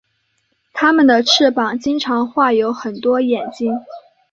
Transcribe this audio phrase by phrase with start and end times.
[0.73, 3.71] 他们的翅膀经常画有很多眼睛。